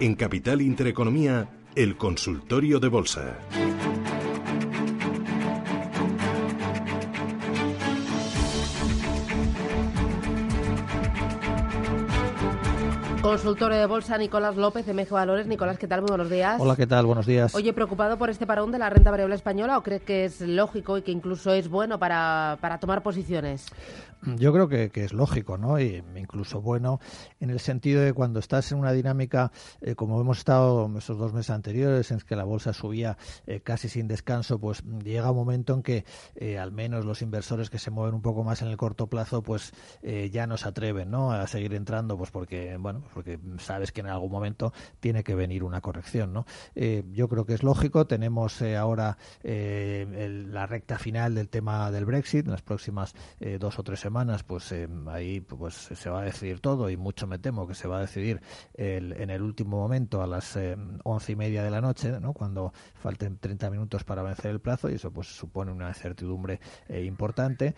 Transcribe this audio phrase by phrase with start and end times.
[0.00, 3.38] En Capital Intereconomía, el consultorio de bolsa.
[13.20, 15.46] Consultor de bolsa Nicolás López, MG Valores.
[15.46, 16.00] Nicolás, ¿qué tal?
[16.00, 16.58] Muy buenos días.
[16.58, 17.04] Hola, ¿qué tal?
[17.04, 17.54] Buenos días.
[17.54, 20.96] Oye, ¿preocupado por este parón de la renta variable española o crees que es lógico
[20.96, 23.66] y que incluso es bueno para, para tomar posiciones?
[24.22, 25.80] Yo creo que, es lógico, ¿no?
[25.80, 27.00] Y incluso bueno,
[27.40, 31.32] en el sentido de cuando estás en una dinámica, eh, como hemos estado esos dos
[31.32, 35.72] meses anteriores, en que la bolsa subía eh, casi sin descanso, pues llega un momento
[35.72, 38.76] en que eh, al menos los inversores que se mueven un poco más en el
[38.76, 41.32] corto plazo, pues ya no se atreven, ¿no?
[41.32, 45.64] A seguir entrando, pues porque, bueno, porque sabes que en algún momento tiene que venir
[45.64, 46.46] una corrección, ¿no?
[46.74, 48.06] yo creo que es lógico.
[48.06, 53.14] Tenemos ahora la recta final del tema del Brexit en las próximas
[53.58, 56.96] dos o tres semanas semanas, pues eh, ahí pues se va a decidir todo y
[56.96, 58.40] mucho me temo que se va a decidir
[58.74, 62.32] en el último momento a las eh, once y media de la noche, ¿no?
[62.32, 67.04] cuando falten 30 minutos para vencer el plazo y eso pues supone una incertidumbre eh,
[67.04, 67.76] importante.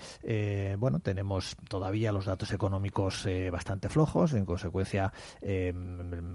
[0.78, 5.12] bueno, tenemos todavía los datos económicos bastante flojos, en consecuencia,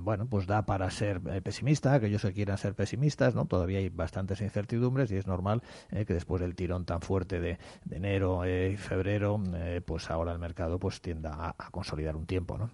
[0.04, 3.46] bueno, pues da para ser pesimista, aquellos que quieran ser pesimistas, ¿no?
[3.46, 7.98] Todavía hay bastantes incertidumbres y es normal que después del tirón tan fuerte de, de
[7.98, 9.42] enero y febrero,
[9.88, 12.58] pues ahora el mercado pues tienda a, consolidar un tiempo.
[12.58, 12.70] ¿no?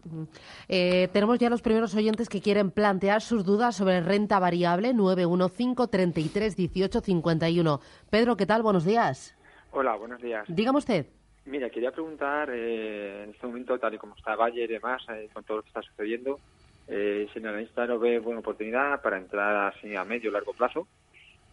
[0.68, 5.88] Eh, tenemos ya los primeros oyentes que quieren plantear sus dudas sobre renta variable 915
[5.92, 7.80] 33 18 51.
[8.10, 8.64] Pedro, ¿qué tal?
[8.64, 9.38] Buenos días.
[9.72, 10.46] Hola, buenos días.
[10.48, 11.06] Dígame usted.
[11.46, 15.30] Mira, quería preguntar eh, en este momento, tal y como está Bayer y demás, eh,
[15.32, 16.40] con todo lo que está sucediendo,
[16.88, 20.88] si el analista no ve buena oportunidad para entrar así a medio o largo plazo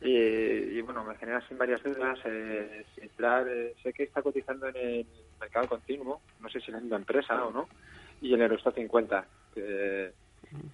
[0.03, 2.19] y, bueno, me genera sin varias dudas.
[2.25, 5.06] Eh, entrar, eh, sé que está cotizando en el
[5.39, 7.69] mercado continuo, no sé si es la misma empresa o no,
[8.21, 9.27] y en el Eurostat 50.
[9.56, 10.12] Eh,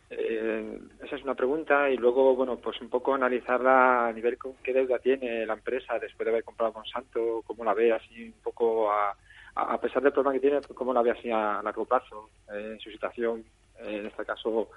[0.09, 4.73] esa es una pregunta y luego, bueno, pues un poco analizarla a nivel con qué
[4.73, 8.91] deuda tiene la empresa después de haber comprado Monsanto, cómo la ve así un poco
[8.91, 9.15] a,
[9.55, 12.91] a pesar del problema que tiene, cómo la ve así a largo plazo en su
[12.91, 13.45] situación,
[13.81, 14.70] en este caso,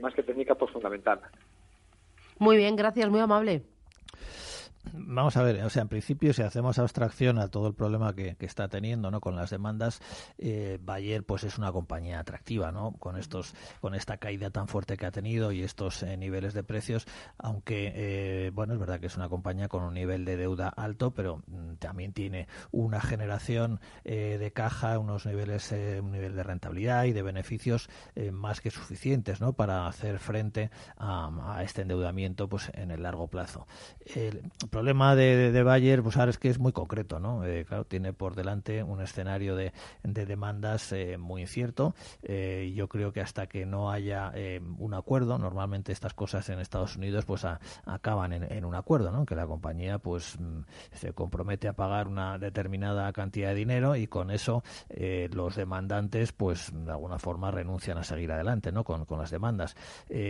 [0.00, 1.20] más que técnica, pues fundamental.
[2.38, 3.64] Muy bien, gracias, muy amable.
[4.92, 8.36] Vamos a ver, o sea, en principio, si hacemos abstracción a todo el problema que,
[8.40, 9.20] está teniendo, ¿no?
[9.20, 10.00] Con las demandas,
[10.38, 12.92] eh, Bayer, pues es una compañía atractiva, ¿no?
[12.92, 16.62] Con estos, con esta caída tan fuerte que ha tenido y estos eh, niveles de
[16.62, 17.06] precios,
[17.36, 21.12] aunque, eh, bueno, es verdad que es una compañía con un nivel de deuda alto,
[21.12, 27.12] pero mm, también tiene una generación de caja, unos niveles, un nivel de rentabilidad y
[27.12, 27.88] de beneficios
[28.32, 29.52] más que suficientes, ¿no?
[29.52, 33.66] Para hacer frente a, este endeudamiento, pues en el largo plazo.
[34.78, 37.44] Problema de, de, Bayer, pues ahora es que es muy concreto, ¿no?
[37.44, 39.72] Eh, claro, tiene por delante un escenario de,
[40.04, 41.96] de demandas eh, muy incierto.
[42.22, 44.32] Eh, yo creo que hasta que no haya
[44.78, 47.44] un acuerdo, normalmente estas cosas en Estados Unidos pues
[47.86, 49.26] acaban en, un acuerdo, ¿no?
[49.26, 50.60] Que la compañía pues mm,
[50.92, 54.62] se compromete a pagar una determinada cantidad de dinero y con eso
[55.32, 58.84] los demandantes pues de alguna forma renuncian a seguir adelante, ¿no?
[58.84, 59.74] Con, con las demandas.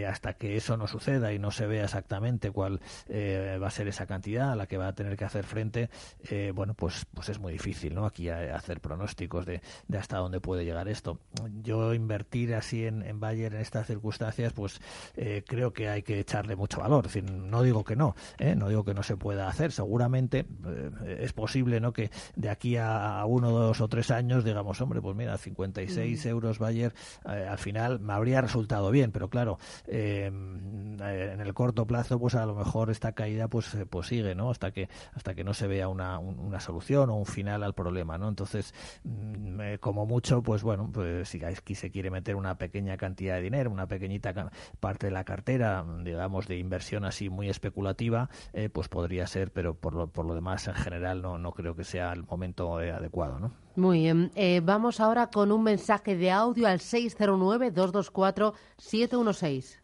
[0.08, 4.06] hasta que eso no suceda y no se vea exactamente cuál va a ser esa
[4.06, 5.90] cantidad a la que va a tener que hacer frente,
[6.30, 8.06] eh, bueno, pues, pues es muy difícil, ¿no?
[8.06, 11.20] Aquí hacer pronósticos de, de, hasta dónde puede llegar esto.
[11.62, 14.80] Yo invertir así en, en Bayer en estas circunstancias, pues
[15.16, 17.06] eh, creo que hay que echarle mucho valor.
[17.06, 18.54] Es decir, no digo que no, ¿eh?
[18.54, 19.72] no digo que no se pueda hacer.
[19.72, 20.46] Seguramente
[21.06, 21.92] es posible, ¿no?
[21.92, 26.28] Que de aquí a, uno, dos o tres años digamos, hombre, pues mira, 56 mm.
[26.28, 26.92] euros Bayer,
[27.24, 32.54] al final me habría resultado bien, pero claro, en el corto plazo, pues a lo
[32.54, 36.60] mejor esta caída, pues, pues sigue hasta que, hasta que no se vea una, una
[36.60, 38.28] solución o un final al problema, ¿no?
[38.28, 38.74] Entonces,
[39.04, 43.34] mm, eh, como mucho, pues bueno, pues si aquí se quiere meter una pequeña cantidad
[43.36, 48.68] de dinero, una pequeñita parte de la cartera, digamos, de inversión así muy especulativa, eh,
[48.68, 51.84] pues podría ser, pero por lo, por lo demás, en general, no, no creo que
[51.84, 53.52] sea el momento eh, adecuado, ¿no?
[53.76, 54.32] Muy bien.
[54.64, 59.78] vamos ahora con un mensaje de audio al 609-224-716.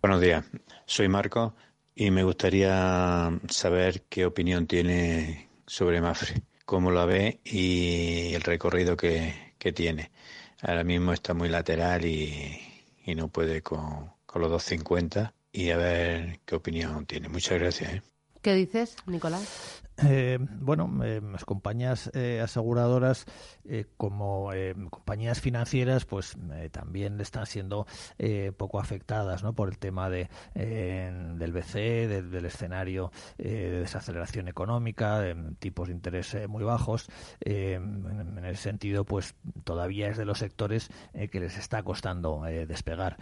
[0.00, 0.50] Buenos días,
[0.86, 1.54] soy Marco
[2.00, 8.96] y me gustaría saber qué opinión tiene sobre Mafre, cómo la ve y el recorrido
[8.96, 10.12] que, tiene.
[10.62, 12.56] Ahora mismo está muy lateral y,
[13.16, 17.28] no puede con, con, los 250 y a ver qué opinión tiene.
[17.28, 17.94] Muchas gracias.
[17.94, 18.02] ¿eh?
[18.42, 19.82] ¿Qué dices, Nicolás?
[20.06, 23.26] Eh, bueno, eh, las compañías eh, aseguradoras
[23.98, 24.50] como
[24.88, 26.38] compañías financieras, pues
[26.70, 27.86] también están siendo
[28.56, 29.52] poco afectadas ¿no?
[29.52, 36.34] por el tema de, del BCE, del, escenario de desaceleración económica, de tipos de interés
[36.48, 37.08] muy bajos.
[37.40, 39.34] En, ese sentido, pues
[39.64, 40.88] todavía es de los sectores
[41.30, 43.18] que les está costando despegar.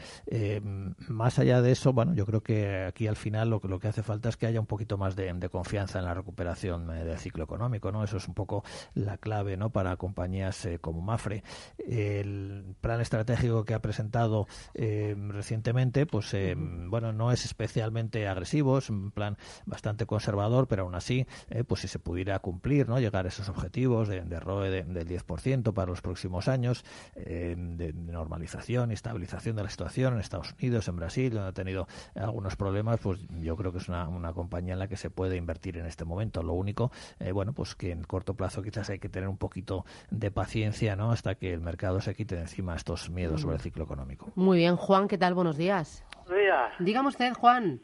[1.09, 4.05] más allá de eso, bueno, yo creo que aquí al final lo, lo que hace
[4.05, 7.45] falta es que haya un poquito más de confianza en la recuperación eh, del ciclo
[7.45, 8.05] económico, ¿no?
[8.05, 8.65] Eso es un poco
[8.95, 9.71] la clave, ¿no?
[9.71, 11.43] Para compañías eh, como Mafre.
[11.79, 16.35] El plan estratégico que ha presentado eh, recientemente, pues
[16.89, 21.27] bueno, no es especialmente agresivo, es un plan bastante conservador, pero aún así,
[21.67, 22.99] pues si se pudiera cumplir, ¿no?
[22.99, 26.85] Llegar a esos objetivos de, de ROE del 10% para los próximos años,
[27.15, 31.87] de normalización y estabilización de la situación en Estados Unidos, en Brasil, donde ha tenido
[32.15, 35.37] algunos problemas, pues yo creo que es una, una compañía en la que se puede
[35.37, 36.43] invertir en este momento.
[36.43, 39.85] Lo único, eh, bueno, pues que en corto plazo quizás hay que tener un poquito
[40.11, 41.11] de paciencia, ¿no?
[41.13, 44.31] Hasta que el mercado se quite de encima estos miedos sobre el ciclo económico.
[44.35, 45.35] Muy bien, Juan, ¿qué tal?
[45.35, 46.05] Buenos días.
[46.27, 46.73] Buenos días.
[46.79, 47.81] Dígame usted, Juan.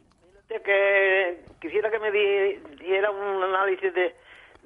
[0.47, 4.15] Que quisiera que me diera un análisis de,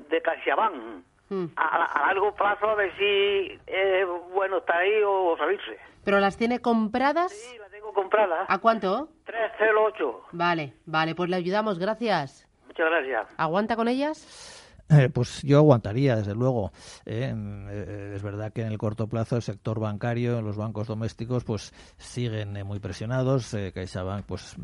[0.09, 1.03] de CaixaBank.
[1.29, 1.45] Hmm.
[1.55, 5.77] A, largo plazo a ver si es bueno estar ahí o salirse.
[6.05, 7.33] ¿Pero las tiene compradas?
[7.33, 8.45] Sí, las tengo compradas.
[8.47, 9.09] ¿A cuánto?
[9.25, 10.21] 308.
[10.31, 12.46] Vale, vale, pues le ayudamos, gracias.
[12.77, 13.27] Muchas gracias.
[13.37, 14.63] ¿Aguanta con ellas?
[14.89, 16.71] Eh, pues yo aguantaría, desde luego.
[17.05, 21.43] Eh, eh, es verdad que en el corto plazo el sector bancario, los bancos domésticos,
[21.43, 23.55] pues siguen muy presionados.
[23.73, 24.55] CaixaBank pues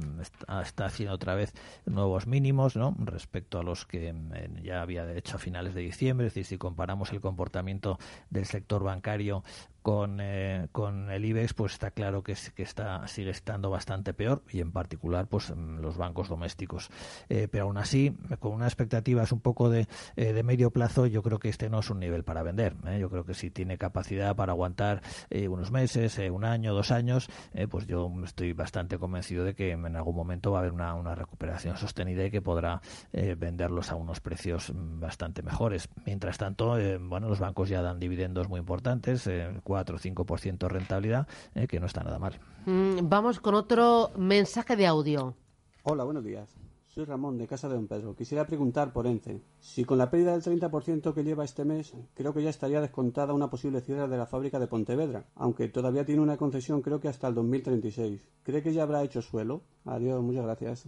[0.61, 1.53] está, haciendo otra vez
[1.85, 2.95] nuevos mínimos, ¿no?
[2.99, 4.13] Respecto a los que
[4.61, 6.27] ya había hecho a finales de diciembre.
[6.27, 7.97] Es decir, si comparamos el comportamiento
[8.29, 9.43] del sector bancario
[9.83, 14.61] con, eh, con el IBEX, pues está claro que, está, sigue estando bastante peor y
[14.61, 16.89] en particular pues mm, los bancos domésticos.
[17.29, 21.21] Eh, pero aún así, con unas expectativas un poco de, eh, de medio plazo, yo
[21.21, 22.75] creo que este no es un nivel para vender.
[22.97, 25.01] Yo creo que si tiene capacidad para aguantar
[25.49, 27.29] unos meses, un año, dos años,
[27.69, 31.13] pues yo estoy bastante convencido de que en algún momento va a haber una, una
[31.13, 32.81] recuperación sostenida y que podrá
[33.11, 35.89] venderlos a unos precios mm, bastante mejores.
[36.05, 39.27] Mientras tanto, bueno, los bancos ya dan dividendos muy importantes,
[39.73, 42.39] 4 o 5% de rentabilidad, eh, que no está nada mal.
[42.67, 45.33] Mm, vamos con otro mensaje de audio.
[45.81, 46.47] Hola, buenos días.
[46.87, 48.15] Soy Ramón de Casa de Don Pedro.
[48.15, 49.41] Quisiera preguntar por ENCE.
[49.59, 53.33] Si con la pérdida del 30% que lleva este mes, creo que ya estaría descontada
[53.33, 57.07] una posible cierre de la fábrica de Pontevedra, aunque todavía tiene una concesión creo que
[57.07, 58.21] hasta el 2036.
[58.43, 59.63] ¿Cree que ya habrá hecho suelo?
[59.85, 60.85] Adiós, muchas gracias.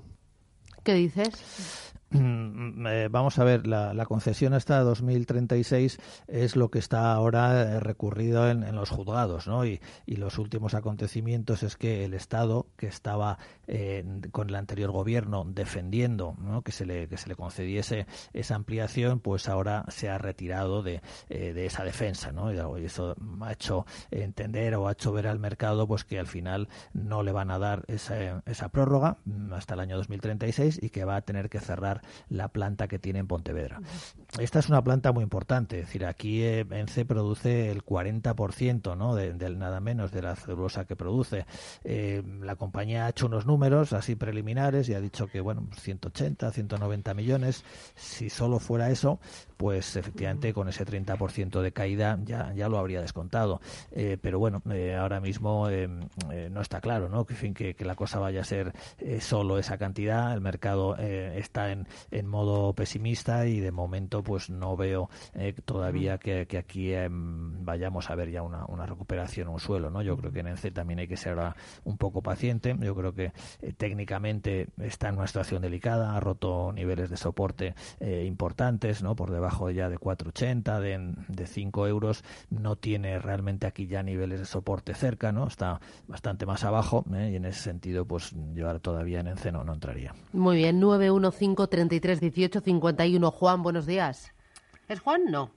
[0.84, 1.92] ¿Qué dices?
[2.19, 5.97] Mm, eh, vamos a ver, la, concesión hasta 2036
[6.27, 9.65] es lo que está ahora eh, recurrido en, los juzgados, ¿no?
[9.65, 9.79] Y,
[10.15, 16.38] los últimos acontecimientos es que el Estado, que estaba eh, con el anterior gobierno defendiendo
[16.63, 21.01] que, se le, que se le concediese esa ampliación, pues ahora se ha retirado de,
[21.29, 22.51] esa defensa, ¿no?
[22.53, 26.69] Y eso ha hecho entender o ha hecho ver al mercado pues que al final
[26.94, 31.03] no le van a dar esa, esa prórroga mm, hasta el año 2036 y que
[31.03, 33.81] va a tener que cerrar la planta que tiene en Pontevedra.
[34.40, 39.16] Esta es una planta muy importante, es decir, aquí eh, ENCE produce el 40% ¿no?
[39.16, 41.46] de, nada menos de la celulosa que produce.
[41.84, 46.52] Eh, la compañía ha hecho unos números así preliminares y ha dicho que, bueno, 180,
[46.52, 47.63] 190 millones.
[47.96, 49.19] Si solo fuera eso,
[49.56, 53.62] pues efectivamente con ese 30% de caída ya, ya lo habría descontado.
[53.92, 54.62] Eh, pero bueno,
[55.00, 57.25] ahora mismo no está claro ¿no?
[57.25, 58.74] Que, fin, que, que, la cosa vaya a ser
[59.22, 60.34] solo esa cantidad.
[60.34, 66.18] El mercado está en, en modo pesimista y de momento pues no veo eh, todavía
[66.18, 70.01] que, aquí em, vayamos a ver ya una, una, recuperación, un suelo, ¿no?
[70.01, 71.36] Yo creo que en ENCE también hay que ser
[71.84, 72.75] un poco paciente.
[72.79, 73.31] Yo creo que
[73.62, 79.15] eh, técnicamente está en una situación delicada, ha roto niveles de soporte eh, importantes, ¿no?
[79.15, 82.24] Por debajo ya de 4,80, de, de 5 euros.
[82.50, 85.48] No tiene realmente aquí ya niveles de soporte cerca, ¿no?
[85.48, 89.74] Está bastante más abajo y en ese sentido pues llevar todavía en ENCE no, no
[89.74, 90.13] entraría.
[90.34, 93.32] Muy bien, 915 33 18 51.
[93.32, 94.34] Juan, buenos días.
[94.88, 95.25] ¿Es Juan?
[95.29, 95.51] No.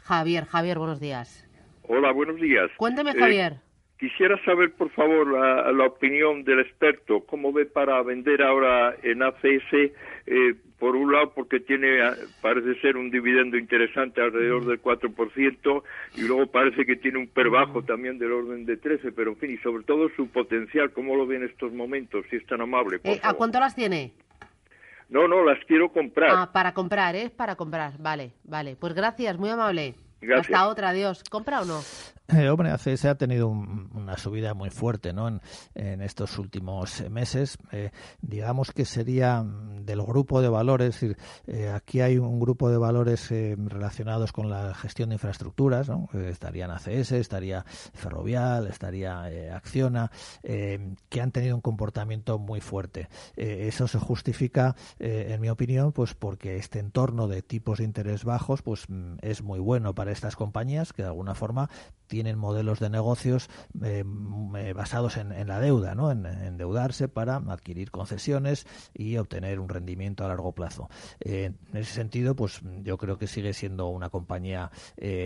[0.00, 1.48] Javier, Javier, buenos días.
[1.88, 2.70] Hola, buenos días.
[2.76, 3.54] Cuénteme, Javier.
[3.54, 3.58] Eh,
[3.98, 7.24] quisiera saber, por favor, la, opinión del experto.
[7.24, 9.72] ¿Cómo ve para vender ahora en ACS?
[10.26, 12.00] Eh, por un lado, porque tiene,
[12.42, 15.82] parece ser un dividendo interesante alrededor del 4%,
[16.16, 19.52] y luego parece que tiene un perbajo también del orden de 13%, pero en fin,
[19.52, 22.26] y sobre todo su potencial, ¿cómo lo ve en estos momentos?
[22.28, 23.00] Si es tan amable.
[23.04, 24.12] Eh, ¿A cuánto las tiene?
[25.12, 26.30] No, no, las quiero comprar.
[26.32, 27.28] Ah, para comprar, ¿eh?
[27.28, 27.92] Para comprar.
[27.98, 28.76] Vale, vale.
[28.76, 29.94] Pues gracias, muy amable.
[30.36, 31.22] Hasta otra, adiós.
[31.30, 31.80] ¿Compra o no?
[32.28, 35.28] Eh, hombre, ACS ha tenido una subida muy fuerte ¿no?
[35.74, 37.58] en, estos últimos meses.
[37.72, 37.90] Eh,
[38.22, 42.78] digamos que sería del grupo de valores, es decir, eh, aquí hay un grupo de
[42.78, 46.08] valores relacionados con la gestión de infraestructuras, ¿no?
[46.14, 49.24] estarían ACS, estaría Ferrovial, estaría
[49.54, 50.10] Acciona,
[50.42, 53.08] que han tenido un comportamiento muy fuerte.
[53.36, 58.62] eso se justifica, en mi opinión, pues porque este entorno de tipos de interés bajos
[58.62, 61.70] pues mm, es muy bueno para estas compañías que de alguna forma
[62.12, 63.48] tienen modelos de negocios
[63.82, 64.04] eh,
[64.56, 65.92] eh, basados en, la deuda.
[65.92, 70.90] En, endeudarse para adquirir concesiones y obtener un rendimiento a largo plazo.
[71.20, 74.70] Eh, en ese sentido, pues yo creo que sigue siendo una compañía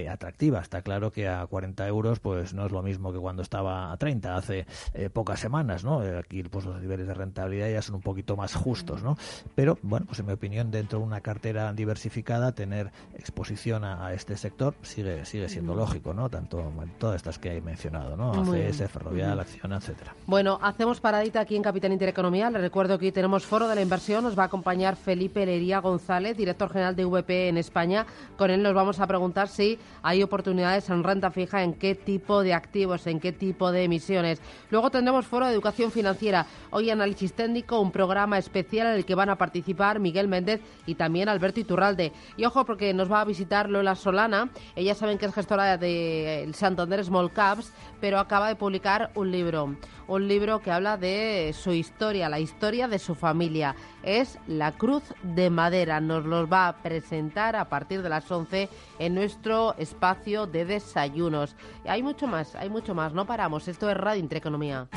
[0.08, 0.60] atractiva.
[0.60, 3.96] Está claro que a 40 euros, pues no es lo mismo que cuando estaba a
[3.96, 4.66] 30 hace
[5.12, 5.84] pocas semanas.
[5.84, 9.16] Aquí, pues los niveles de rentabilidad ya son un poquito más justos, ¿no?
[9.56, 14.36] Pero bueno, pues en mi opinión, dentro de una cartera diversificada, tener exposición a este
[14.36, 16.28] sector sigue sigue siendo lógico, ¿no?
[16.28, 18.32] Tanto todas estas que he mencionado, ¿no?
[18.32, 20.14] ACS, Ferrovial, Acción, etcétera.
[20.26, 22.50] Bueno, hacemos paradita aquí en Capital Intereconomía.
[22.50, 24.24] Les recuerdo que tenemos Foro de la Inversión.
[24.24, 28.06] Nos va a acompañar Felipe Lería González, director general de VP en España.
[28.36, 32.42] Con él nos vamos a preguntar si hay oportunidades en renta fija, en qué tipo
[32.42, 34.40] de activos, en qué tipo de emisiones.
[34.70, 36.46] Luego tendremos Foro de Educación Financiera.
[36.70, 40.94] Hoy análisis técnico, un programa especial en el que van a participar Miguel Méndez y
[40.94, 42.12] también Alberto Iturralde.
[42.36, 44.50] Y ojo, porque nos va a visitar Lola Solana.
[44.74, 49.76] Ella saben que es gestora del Santander Small Caps, pero acaba de publicar un libro,
[50.08, 53.74] un libro que habla de su historia, la historia de su familia.
[54.02, 56.00] Es La Cruz de Madera.
[56.00, 58.68] Nos los va a presentar a partir de las 11
[58.98, 61.56] en nuestro espacio de desayunos.
[61.86, 63.12] Hay mucho más, hay mucho más.
[63.12, 63.68] No paramos.
[63.68, 64.88] Esto es Radio Intereconomía.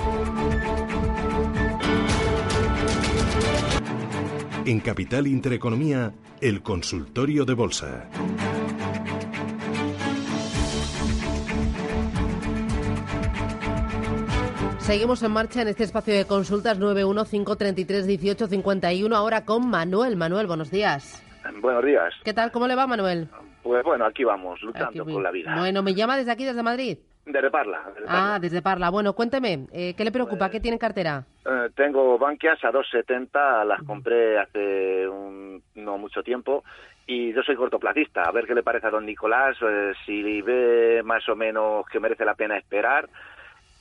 [4.65, 8.07] En Capital Intereconomía, el consultorio de bolsa.
[14.89, 20.17] Seguimos en marcha en este espacio de consultas 915331851 ahora con Manuel.
[20.17, 21.23] Manuel, buenos días.
[21.61, 22.11] Buenos días.
[22.25, 22.51] ¿Qué tal?
[22.51, 23.27] ¿Cómo le va, Manuel?
[23.61, 25.55] Pues bueno, aquí vamos, luchando con la vida.
[25.59, 26.97] Bueno, ¿me llama desde aquí, desde Madrid?
[27.23, 27.83] Desde Parla.
[28.07, 28.89] Ah, desde Parla.
[28.89, 30.47] Bueno, cuénteme, eh, ¿qué le preocupa?
[30.47, 31.23] Pues, ¿Qué tiene en cartera?
[31.45, 35.05] Eh, tengo Bankias a 2,70, las compré hace
[35.75, 36.63] no mucho tiempo
[37.05, 38.23] y yo soy cortoplacista.
[38.23, 41.99] A ver qué le parece a don Nicolás, eh, si ve más o menos que
[41.99, 43.07] merece la pena esperar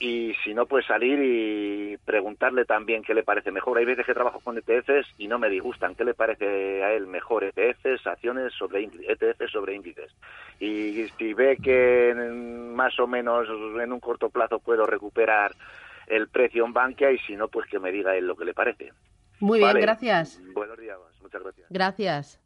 [0.01, 3.79] y si no, pues salir y preguntarle también qué le parece mejor.
[3.79, 5.97] Hay veces que trabajo con ETFs y no me disgustan.
[5.97, 7.43] ¿Qué le parece a él mejor?
[7.45, 10.13] ETFs, acciones sobre ETFs sobre índices.
[10.61, 15.53] Y si ve que más o menos en un corto plazo puedo recuperar
[16.07, 18.55] el precio en Bankia y si no, pues que me diga él lo que le
[18.55, 18.93] parece.
[19.41, 20.41] Muy bien, gracias.
[20.55, 21.67] Buenos días, muchas gracias.
[21.71, 22.41] Gracias.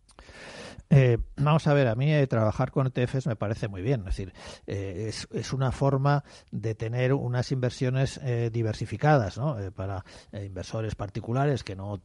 [0.95, 4.01] Eh, vamos a ver, a mí eh, trabajar con ETFs me parece muy bien.
[4.01, 4.35] Es decir,
[4.67, 8.21] eh, es, una forma de tener unas inversiones
[8.53, 9.57] diversificadas ¿no?
[9.75, 12.01] para inversores particulares que no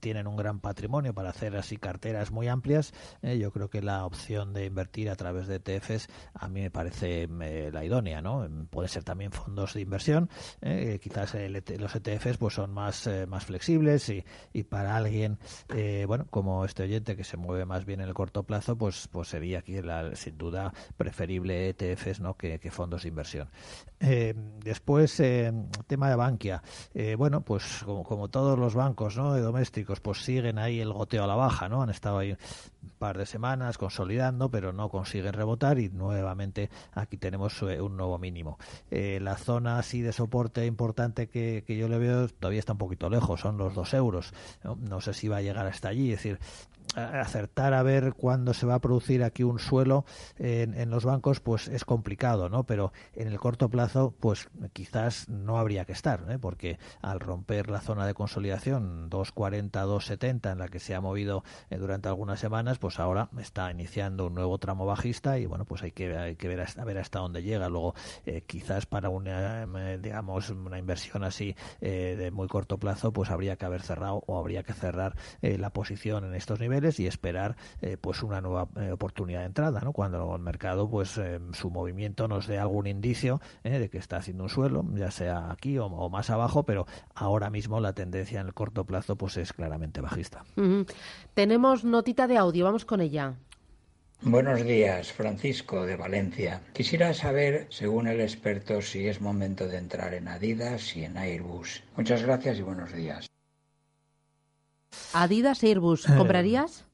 [0.00, 2.92] tienen un gran patrimonio para hacer así carteras muy amplias.
[3.22, 7.28] yo creo que la opción de invertir a través de ETFs a mí me parece
[7.72, 8.22] la idónea.
[8.22, 8.48] ¿no?
[8.70, 10.28] Pueden ser también fondos de inversión.
[11.00, 11.34] quizás
[11.78, 15.38] los ETFs pues son más, más flexibles y, y para alguien,
[16.06, 19.28] bueno, como este oyente que se mueve más bien en el corto plazo, pues, pues
[19.28, 19.76] sería aquí
[20.14, 22.36] sin duda preferible ETFs ¿no?
[22.36, 23.50] que, fondos de inversión.
[24.00, 24.34] Eh,
[24.64, 25.52] después, eh,
[25.86, 26.62] tema de Bankia.
[26.94, 29.38] Eh, bueno, pues como, todos los bancos ¿no?
[29.38, 31.82] domésticos, pues siguen ahí el goteo a la baja, ¿no?
[31.82, 37.18] Han estado ahí un par de semanas consolidando, pero no consiguen rebotar y nuevamente aquí
[37.18, 38.58] tenemos un nuevo mínimo.
[38.90, 43.40] la zona así de soporte importante que, yo le veo todavía está un poquito lejos,
[43.40, 44.32] son los dos euros.
[44.64, 44.76] ¿no?
[44.76, 46.38] no sé si va a llegar hasta allí, es decir,
[46.94, 50.04] acertar a ver cuándo se va a producir aquí un suelo
[50.38, 52.62] en, los bancos, pues es complicado, ¿no?
[52.62, 56.38] Pero en el corto plazo, pues quizás no habría que estar, ¿eh?
[56.38, 61.42] porque al romper la zona de consolidación 2.40, 2.70 en la que se ha movido
[61.68, 65.82] eh, durante algunas semanas, pues ahora está iniciando un nuevo tramo bajista y bueno, pues
[65.82, 67.68] hay que, hay que ver, hasta, ver hasta dónde llega.
[67.68, 69.66] Luego, eh, quizás para una,
[69.98, 74.62] digamos, una inversión así de muy corto plazo, pues habría que haber cerrado o habría
[74.62, 79.40] que cerrar la posición en estos niveles y esperar eh, pues una nueva eh, oportunidad
[79.40, 79.94] de entrada, ¿no?
[79.94, 84.42] Cuando el mercado pues eh, su movimiento nos dé algún indicio de que está haciendo
[84.42, 88.52] un suelo, ya sea aquí o, más abajo, pero ahora mismo la tendencia en el
[88.52, 90.44] corto plazo pues es claramente bajista.
[91.32, 93.32] Tenemos notita de audio, vamos con ella.
[94.20, 96.60] Buenos días, Francisco de Valencia.
[96.74, 101.82] Quisiera saber, según el experto, si es momento de entrar en Adidas y en Airbus.
[101.96, 103.26] Muchas gracias y buenos días.
[105.14, 106.84] Adidas Airbus, eh, ¿comprarías?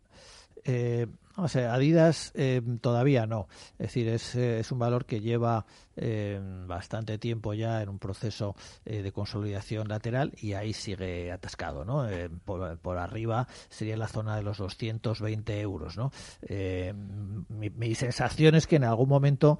[0.68, 1.06] Eh,
[1.36, 3.48] O sea, Adidas eh, todavía no.
[3.78, 5.64] Es decir, es, eh, es un valor que lleva
[6.00, 12.06] eh, bastante tiempo ya en un proceso de consolidación lateral y ahí sigue atascado, ¿no?
[12.44, 16.10] Por, arriba sería la zona de los 220 euros, ¿no?
[17.48, 19.58] Mi, sensación es que en algún momento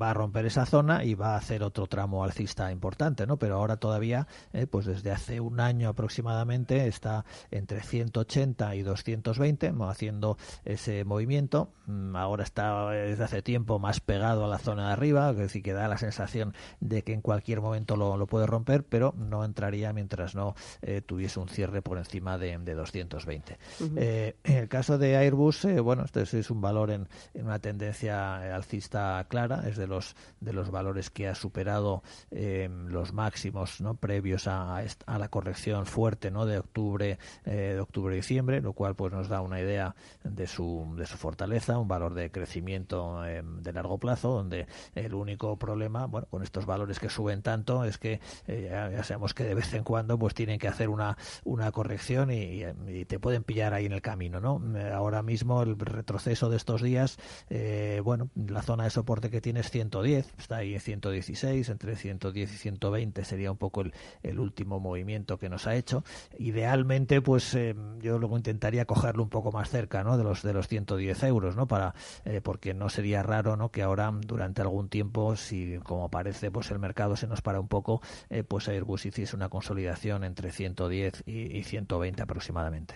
[0.00, 3.38] va a romper esa zona y va a hacer otro tramo alcista importante, ¿no?
[3.38, 4.26] Pero ahora todavía,
[4.70, 11.72] pues desde hace un año aproximadamente está entre 180 y 220, haciendo ese movimiento.
[11.86, 15.62] Mm, ahora está desde hace tiempo más pegado a la zona de arriba, es decir,
[15.62, 19.44] que da la sensación de que en cualquier momento lo, lo puede romper, pero no
[19.44, 23.58] entraría mientras no eh, tuviese un cierre por encima de, de 220.
[23.96, 27.58] Eh, en el caso de Airbus, eh, bueno, este es un valor en, en, una
[27.58, 33.94] tendencia alcista clara, es de los de los valores que ha superado los máximos no
[33.94, 39.12] previos a, a, la corrección fuerte no de octubre de octubre diciembre, lo cual pues
[39.12, 43.72] nos da una idea de su de su fortaleza, un valor de crecimiento em, de
[43.72, 48.20] largo plazo, donde el único problema, bueno, con estos valores que suben tanto es que
[48.48, 52.32] eh, ya, sabemos que de vez en cuando pues tienen que hacer una, una corrección
[52.32, 52.64] y,
[53.06, 54.60] te pueden pillar ahí en el camino, ¿no?
[54.76, 59.40] Eh, ahora mismo el retroceso de estos días, eh, bueno, la zona de soporte que
[59.40, 63.92] tiene es 110, está ahí en 116, entre 110 y 120 sería un poco el,
[64.24, 66.02] el último movimiento que nos ha hecho.
[66.38, 67.56] Idealmente, pues
[68.00, 70.16] yo luego intentaría cogerlo un poco más cerca, ¿no?
[70.16, 71.66] De los de los 110 euros, ¿no?
[71.66, 73.70] Para, eh, porque no sería raro, ¿no?
[73.70, 77.68] Que ahora, durante algún tiempo, si como parece, pues el mercado se nos para un
[77.68, 82.94] poco, eh, pues Airbus hiciese una consolidación entre 110 y, 120 aproximadamente.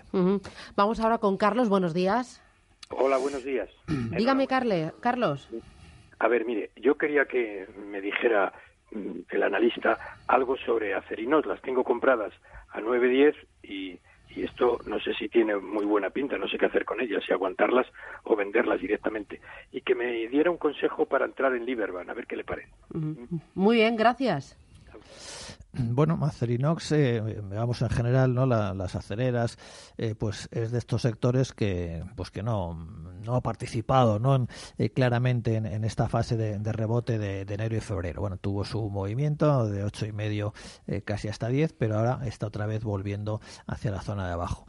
[0.76, 1.68] Vamos ahora con Carlos.
[1.68, 2.40] Buenos días.
[2.90, 3.68] Hola, buenos días.
[3.88, 5.48] Dígame, Carle, Carlos.
[6.20, 8.52] A ver, mire, yo quería que me dijera
[8.92, 11.46] mm, el analista algo sobre Acerinos.
[11.46, 12.32] Las tengo compradas
[12.70, 13.34] a 9.10
[13.64, 13.98] y
[14.36, 17.22] y esto no sé si tiene muy buena pinta, no sé qué hacer con ellas,
[17.26, 17.86] si aguantarlas
[18.24, 19.40] o venderlas directamente.
[19.72, 22.70] Y que me diera un consejo para entrar en Liberban, a ver qué le parece.
[23.54, 24.58] Muy bien, gracias.
[25.76, 29.58] Bueno, Acerinox, eh, digamos en general, no las acereras,
[29.98, 32.76] eh, pues es de estos sectores que, pues que no,
[33.24, 34.46] no ha participado, no
[34.78, 38.20] eh, claramente en, esta fase de, rebote de, enero y febrero.
[38.20, 40.54] Bueno, tuvo su movimiento de ocho y medio,
[40.86, 44.66] eh, casi hasta 10, pero ahora está otra vez volviendo hacia la zona de abajo.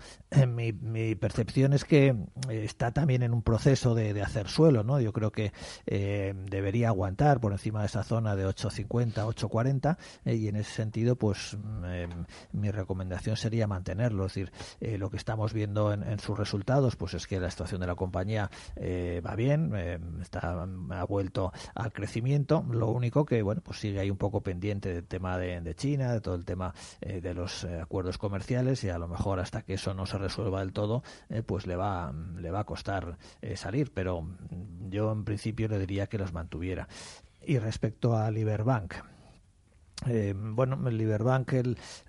[0.47, 2.15] Mi, mi percepción es que
[2.49, 4.99] está también en un proceso de, hacer suelo, ¿no?
[4.99, 5.51] Yo creo que
[5.85, 11.57] debería aguantar por encima de esa zona de 8.50, 8.40 y en ese sentido pues
[11.61, 14.25] mm, mi recomendación sería mantenerlo.
[14.25, 17.81] Es decir, eh, lo que estamos viendo en, sus resultados, pues es que la situación
[17.81, 18.44] de la compañía
[18.75, 22.65] eh, va bien, em, está, ha vuelto al crecimiento.
[22.69, 26.21] Lo único que, bueno, pues sigue ahí un poco pendiente del tema de, China, de
[26.21, 29.93] todo el tema eh, de los acuerdos comerciales y a lo mejor hasta que eso
[29.93, 31.03] no se resuelva del todo,
[31.45, 33.17] pues le va, le va a costar
[33.55, 33.91] salir.
[33.93, 34.27] Pero
[34.89, 36.87] yo en principio le diría que los mantuviera.
[37.41, 38.95] Y respecto a Liberbank,
[40.07, 41.53] eh, bueno, el Liberbank,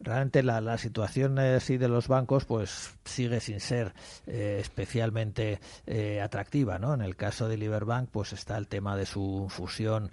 [0.00, 3.94] realmente la, la, situación así de los bancos, pues sigue sin ser
[4.26, 6.92] eh, especialmente eh, atractiva, ¿no?
[6.94, 10.10] En el caso de Liberbank, pues está el tema de su fusión,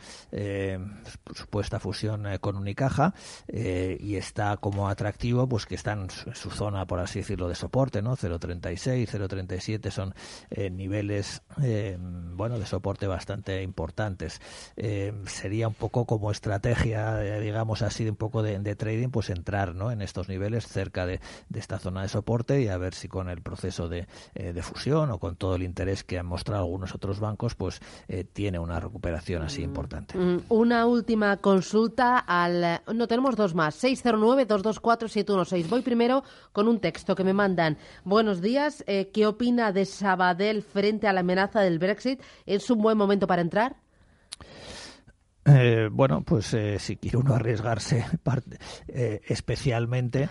[1.36, 3.13] supuesta fusión con Unicaja,
[3.47, 8.01] y está como atractivo, pues que está en su, zona, por así decirlo, de soporte,
[8.01, 8.15] ¿no?
[8.15, 10.13] 0.36, 0.37 son
[10.71, 11.41] niveles,
[12.36, 14.39] bueno, de soporte bastante importantes.
[15.25, 19.91] sería un poco como estrategia, digamos, así de un poco de, trading, pues entrar ¿no?
[19.91, 21.19] en estos niveles cerca de,
[21.54, 25.19] esta zona de soporte y a ver si con el proceso de, eh, fusión o
[25.19, 29.43] con todo el interés que han mostrado algunos otros bancos, pues eh, tiene una recuperación
[29.43, 29.63] así mm.
[29.63, 30.17] importante.
[30.17, 32.82] Mm, una última consulta al...
[32.93, 33.84] No, tenemos dos más.
[33.84, 35.69] 609-224-716.
[35.69, 37.78] Voy primero con un texto que me mandan.
[38.04, 38.84] Buenos días.
[38.88, 42.21] Eh, ¿Qué opina de Sabadell frente a la amenaza del Brexit?
[42.45, 43.82] ¿Es un buen momento para entrar?
[45.45, 48.06] Eh, bueno, pues eh, si quiere uno arriesgarse
[48.88, 50.29] eh, especialmente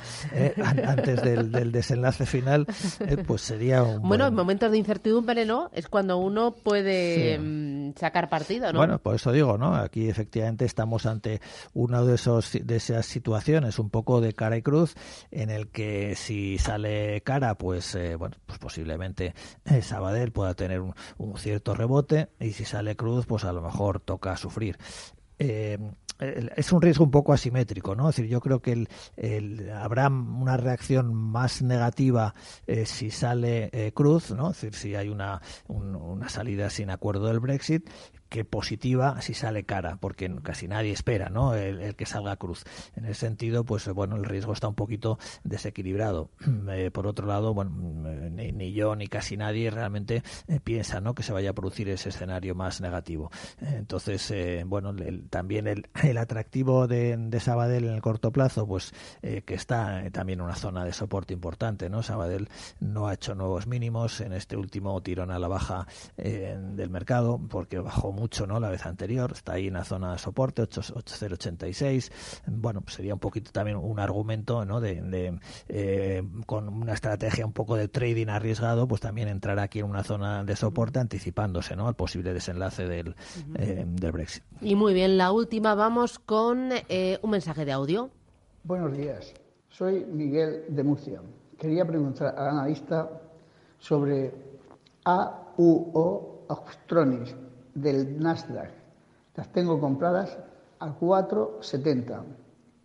[0.62, 2.66] antes del, desenlace final,
[3.26, 4.08] pues sería un.
[4.08, 5.70] Bueno, en momentos de incertidumbre, ¿no?
[5.74, 8.78] Es cuando uno puede mm, sacar partido, ¿no?
[8.78, 9.74] Bueno, por eso digo, ¿no?
[9.74, 11.40] Aquí efectivamente estamos ante
[11.74, 14.94] una de, esos, de esas situaciones, un poco de cara y cruz,
[15.30, 19.34] en el que si sale cara, pues, bueno, pues posiblemente
[19.82, 24.00] Sabadell pueda tener un, un cierto rebote, y si sale cruz, pues a lo mejor
[24.00, 24.78] toca sufrir.
[25.38, 25.78] Eh,
[26.56, 28.06] es un riesgo un poco asimétrico, ¿no?
[28.06, 28.86] Decir, yo creo que
[29.74, 32.34] habrá una reacción más negativa
[32.66, 34.50] eh, si sale eh, Cruz, ¿no?
[34.50, 37.88] Es decir, si hay una, una salida sin acuerdo del Brexit,
[38.32, 41.54] que positiva si sale cara, porque casi nadie espera ¿no?
[41.54, 42.64] el, que salga cruz.
[42.96, 46.30] En ese sentido, pues bueno, el riesgo está un poquito desequilibrado.
[46.72, 47.70] Eh, por otro lado, bueno,
[48.30, 51.14] ni, yo ni casi nadie realmente eh, piensa ¿no?
[51.14, 53.30] que se vaya a producir ese escenario más negativo.
[53.60, 54.32] entonces,
[54.64, 54.94] bueno,
[55.28, 60.38] también el, el atractivo de, de, Sabadell en el corto plazo, pues que está también
[60.38, 62.02] en una zona de soporte importante, ¿no?
[62.02, 62.48] Sabadell
[62.80, 67.80] no ha hecho nuevos mínimos en este último tirón a la baja del mercado, porque
[67.80, 68.60] bajó mucho ¿no?
[68.60, 72.42] la vez anterior, está ahí en la zona de soporte, 8086.
[72.46, 74.80] Bueno, pues sería un poquito también un argumento ¿no?
[74.80, 79.86] de, eh, con una estrategia un poco de trading arriesgado, pues también entrar aquí en
[79.86, 81.88] una zona de soporte anticipándose ¿no?
[81.88, 83.14] al posible desenlace del,
[83.56, 84.44] eh, del Brexit.
[84.60, 88.10] Y muy bien, la última, vamos con eh, un mensaje de audio.
[88.64, 89.34] Buenos días,
[89.68, 91.20] soy Miguel de Murcia.
[91.58, 93.08] Quería preguntar al analista
[93.78, 94.32] sobre
[95.04, 97.34] AUO Auctronis
[97.74, 98.70] del Nasdaq.
[99.34, 100.38] Las tengo compradas
[100.78, 102.22] a 4,70.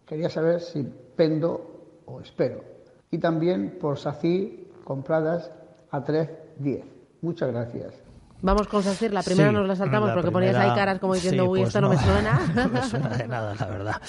[0.06, 0.84] Quería saber si
[1.15, 2.63] pendo o espero.
[3.12, 5.52] Y también por SACIR compradas
[5.91, 6.84] a 3,10.
[7.21, 7.93] Muchas gracias.
[8.41, 9.13] Vamos con SACIR.
[9.13, 11.89] La primera nos la saltamos porque ponías ahí caras como diciendo, uy, pues esto no,
[11.89, 12.39] me suena.
[12.56, 14.02] No me suena de nada, la verdad.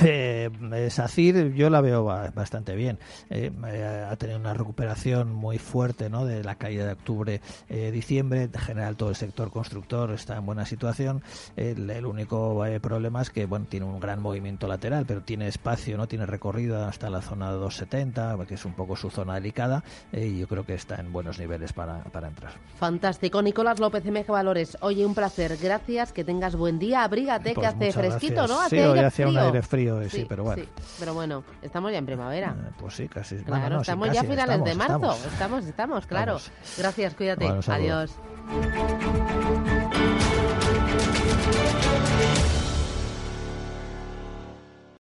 [0.00, 0.50] Eh,
[0.90, 2.98] SACIR yo la veo bastante bien.
[3.30, 6.24] Eh, eh, ha tenido una recuperación muy fuerte ¿no?
[6.24, 8.42] de la caída de octubre-diciembre.
[8.42, 11.22] Eh, en general todo el sector constructor está en buena situación.
[11.56, 16.06] El, único problema es que bueno tiene un gran movimiento lateral, pero tiene espacio, no
[16.06, 19.82] tiene recorrido hasta la zona de 270, que es un poco su zona delicada.
[20.12, 22.52] y yo creo que está en buenos niveles para, para entrar.
[22.78, 23.42] Fantástico.
[23.42, 24.78] Nicolás López, MG Valores.
[24.80, 25.56] Oye, un placer.
[25.60, 26.12] Gracias.
[26.12, 27.02] Que tengas buen día.
[27.02, 28.60] Abrígate, que pues hace fresquito, ¿no?
[28.60, 28.76] Hace
[29.10, 30.62] sí, un aire frío sí, pero bueno.
[30.98, 32.54] pero bueno, estamos ya en primavera.
[32.58, 33.36] Eh, pues sí, casi.
[33.36, 35.16] Claro, estamos ya a finales de marzo.
[35.32, 36.38] Estamos, estamos, claro.
[36.76, 37.46] Gracias, cuídate.
[37.66, 38.12] Adiós.